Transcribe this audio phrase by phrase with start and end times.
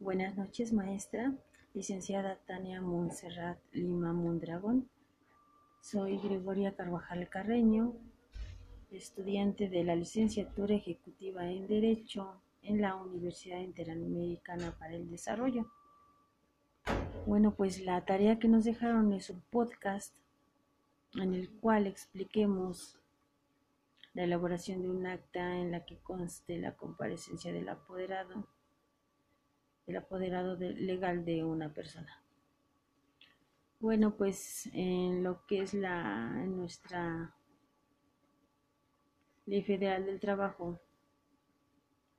[0.00, 1.32] Buenas noches, maestra,
[1.72, 4.90] licenciada Tania Montserrat Lima Mondragón.
[5.80, 7.94] Soy Gregoria Carvajal Carreño,
[8.90, 15.70] estudiante de la licenciatura ejecutiva en Derecho en la Universidad Interamericana para el Desarrollo.
[17.24, 20.12] Bueno, pues la tarea que nos dejaron es un podcast
[21.14, 22.98] en el cual expliquemos
[24.12, 28.44] la elaboración de un acta en la que conste la comparecencia del apoderado
[29.86, 32.22] el apoderado legal de una persona.
[33.80, 37.34] Bueno, pues en lo que es la nuestra
[39.46, 40.80] Ley Federal del Trabajo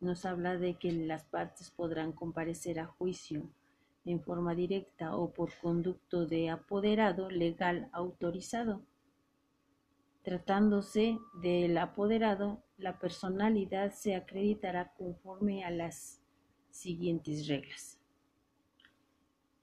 [0.00, 3.50] nos habla de que las partes podrán comparecer a juicio
[4.04, 8.82] en forma directa o por conducto de apoderado legal autorizado.
[10.22, 16.17] Tratándose del apoderado, la personalidad se acreditará conforme a las
[16.78, 17.98] siguientes reglas.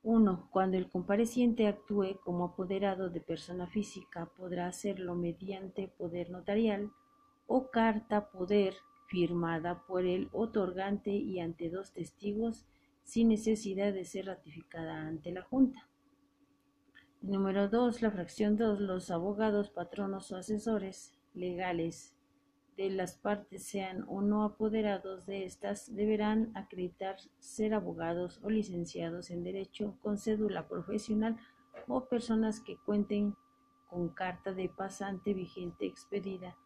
[0.04, 0.50] 1.
[0.52, 6.92] Cuando el compareciente actúe como apoderado de persona física, podrá hacerlo mediante poder notarial
[7.48, 8.76] o carta poder
[9.08, 12.66] firmada por el otorgante y ante dos testigos
[13.04, 15.88] sin necesidad de ser ratificada ante la Junta.
[17.22, 18.02] Número 2.
[18.02, 18.82] La fracción 2.
[18.82, 22.15] Los abogados, patronos o asesores legales
[22.78, 29.32] de las partes sean o no apoderados de estas deberán acreditar ser abogados o licenciados
[29.32, 31.38] en Derecho con cédula profesional
[31.88, 33.36] o personas que cuenten
[33.90, 36.58] con carta de pasante vigente expedida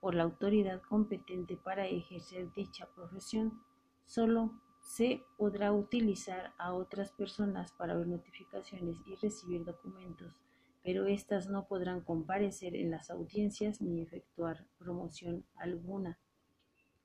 [0.00, 3.62] por la autoridad competente para ejercer dicha profesión.
[4.06, 10.40] Solo se podrá utilizar a otras personas para ver notificaciones y recibir documentos
[10.82, 16.18] pero éstas no podrán comparecer en las audiencias ni efectuar promoción alguna.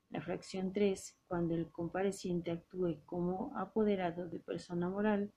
[0.09, 1.17] La fracción 3.
[1.27, 5.31] Cuando el compareciente actúe como apoderado de persona moral,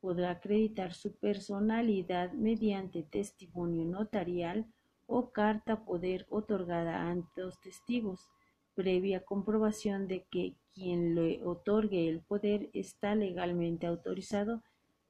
[0.00, 4.66] podrá acreditar su personalidad mediante testimonio notarial
[5.06, 8.28] o carta poder otorgada ante los testigos,
[8.74, 14.62] previa comprobación de que quien le otorgue el poder está legalmente autorizado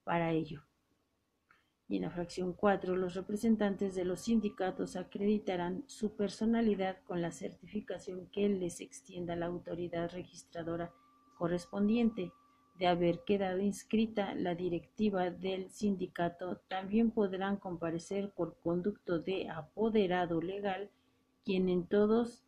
[0.05, 0.68] para ello.
[1.89, 7.33] Y en la fracción 4, los representantes de los sindicatos acreditarán su personalidad con la
[7.33, 10.93] certificación que les extienda la autoridad registradora
[11.39, 12.31] correspondiente
[12.79, 16.61] de haber quedado inscrita la directiva del sindicato.
[16.69, 20.91] También podrán comparecer por conducto de apoderado legal,
[21.45, 22.45] quien en todos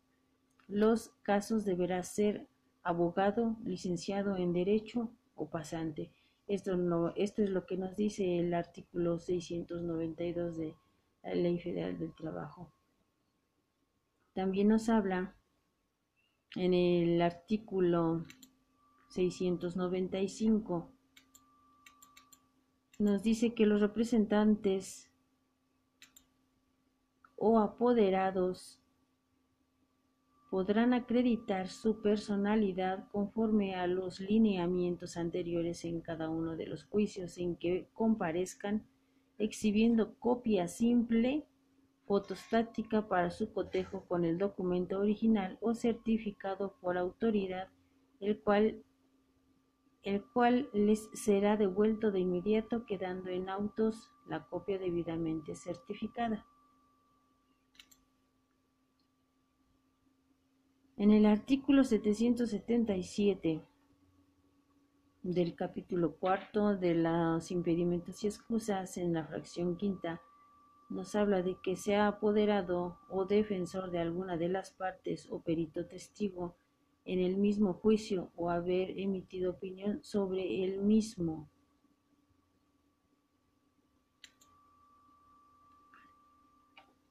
[0.67, 2.47] los casos deberá ser
[2.83, 6.11] abogado, licenciado en Derecho o pasante.
[6.51, 10.75] Esto, no, esto es lo que nos dice el artículo 692 de
[11.23, 12.73] la Ley Federal del Trabajo.
[14.33, 15.33] También nos habla
[16.57, 18.25] en el artículo
[19.11, 20.91] 695,
[22.99, 25.09] nos dice que los representantes
[27.37, 28.80] o apoderados
[30.51, 37.37] podrán acreditar su personalidad conforme a los lineamientos anteriores en cada uno de los juicios
[37.37, 38.85] en que comparezcan,
[39.37, 41.47] exhibiendo copia simple
[42.05, 47.69] fotostática para su cotejo con el documento original o certificado por autoridad,
[48.19, 48.83] el cual,
[50.03, 56.45] el cual les será devuelto de inmediato quedando en autos la copia debidamente certificada.
[61.01, 63.59] En el artículo 777
[65.23, 70.21] del capítulo cuarto de los impedimentos y excusas en la fracción quinta
[70.91, 75.87] nos habla de que sea apoderado o defensor de alguna de las partes o perito
[75.87, 76.55] testigo
[77.05, 81.49] en el mismo juicio o haber emitido opinión sobre el mismo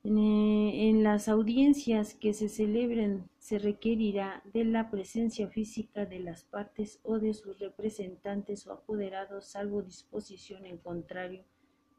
[0.02, 6.44] Eh, en las audiencias que se celebren se requerirá de la presencia física de las
[6.44, 11.44] partes o de sus representantes o apoderados, salvo disposición en contrario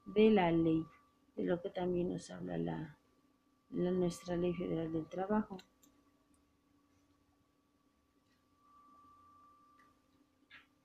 [0.07, 0.83] de la ley,
[1.35, 2.97] de lo que también nos habla la,
[3.69, 5.57] nuestra Ley Federal del Trabajo.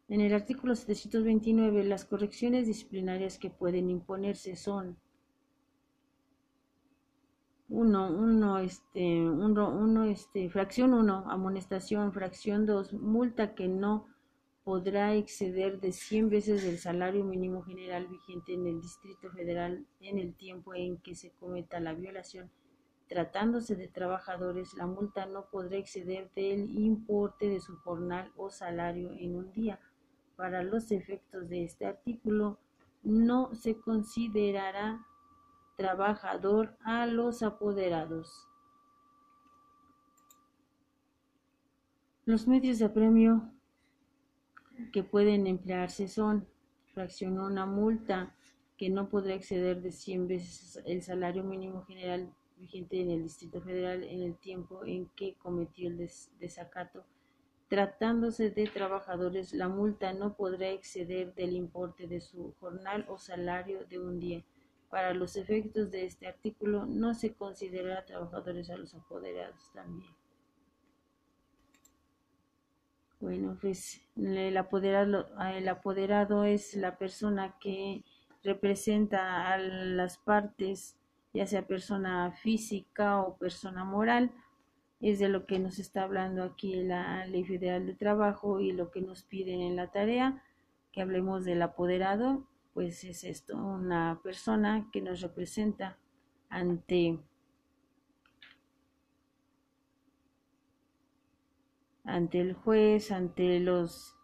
[0.08, 4.98] En el artículo 729, las correcciones disciplinarias que pueden imponerse son
[7.76, 14.06] uno, uno, este, uno, uno, este, fracción 1, amonestación, fracción 2, multa que no
[14.64, 20.18] podrá exceder de 100 veces el salario mínimo general vigente en el Distrito Federal en
[20.18, 22.50] el tiempo en que se cometa la violación.
[23.08, 29.12] Tratándose de trabajadores, la multa no podrá exceder del importe de su jornal o salario
[29.12, 29.78] en un día.
[30.34, 32.58] Para los efectos de este artículo,
[33.02, 35.06] no se considerará
[35.76, 38.48] trabajador a los apoderados.
[42.24, 43.52] Los medios de apremio
[44.92, 46.48] que pueden emplearse son
[46.92, 48.34] fracción una multa
[48.76, 53.60] que no podrá exceder de 100 veces el salario mínimo general vigente en el Distrito
[53.60, 57.04] Federal en el tiempo en que cometió el desacato.
[57.68, 63.84] Tratándose de trabajadores, la multa no podrá exceder del importe de su jornal o salario
[63.86, 64.44] de un día.
[64.90, 70.14] Para los efectos de este artículo, no se considera trabajadores a los apoderados también.
[73.18, 78.04] Bueno, pues el apoderado, el apoderado es la persona que
[78.44, 80.96] representa a las partes,
[81.32, 84.32] ya sea persona física o persona moral,
[85.00, 88.90] es de lo que nos está hablando aquí la Ley Federal de Trabajo y lo
[88.90, 90.42] que nos piden en la tarea,
[90.92, 95.96] que hablemos del apoderado, pues es esto, una persona que nos representa
[96.50, 97.18] ante
[102.04, 104.14] ante el juez, ante los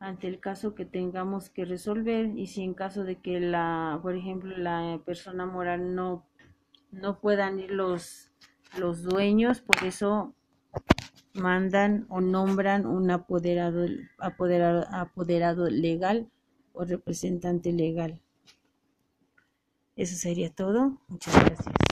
[0.00, 4.14] ante el caso que tengamos que resolver y si en caso de que la, por
[4.14, 6.26] ejemplo, la persona moral no,
[6.90, 8.32] no puedan ir los,
[8.76, 10.34] los dueños, por eso
[11.32, 13.86] mandan o nombran un apoderado,
[14.18, 16.28] apoderado, apoderado legal
[16.72, 18.20] o representante legal.
[19.96, 20.98] Eso sería todo.
[21.08, 21.91] Muchas gracias.